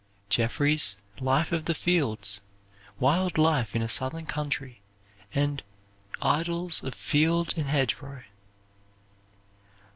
[0.31, 2.41] Jefferies' "Life of the Fields,"
[2.99, 4.81] "Wild Life in a Southern Country,"
[5.31, 5.61] and
[6.23, 8.23] "Idylls of Field and Hedgerow."